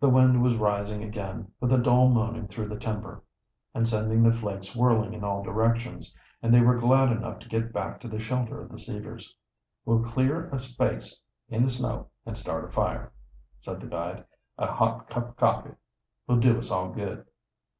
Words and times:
The 0.00 0.08
wind 0.10 0.42
was 0.42 0.56
rising 0.56 1.04
again, 1.04 1.52
with 1.60 1.72
a 1.72 1.78
dull 1.78 2.08
moaning 2.08 2.48
through 2.48 2.66
the 2.66 2.80
timber, 2.80 3.22
and 3.74 3.86
sending 3.86 4.24
the 4.24 4.32
flakes 4.32 4.74
whirling 4.74 5.12
in 5.14 5.22
all 5.22 5.44
directions, 5.44 6.12
and 6.42 6.52
they 6.52 6.60
were 6.62 6.80
glad 6.80 7.12
enough 7.12 7.38
to 7.38 7.48
get 7.48 7.72
back 7.72 8.00
to 8.00 8.08
the 8.08 8.18
shelter 8.18 8.60
of 8.60 8.70
the 8.72 8.78
cedars. 8.80 9.36
"We'll 9.84 10.02
clear 10.02 10.50
a 10.50 10.58
space 10.58 11.20
in 11.48 11.62
the 11.62 11.68
snow 11.68 12.08
and 12.26 12.36
start 12.36 12.64
a 12.64 12.72
fire," 12.72 13.12
said 13.60 13.80
the 13.80 13.86
guide. 13.86 14.24
"A 14.58 14.66
hot 14.66 15.08
cup 15.08 15.28
o' 15.28 15.32
coffee 15.34 15.76
will 16.26 16.38
do 16.40 16.58
us 16.58 16.72
all 16.72 16.88
good." 16.90 17.24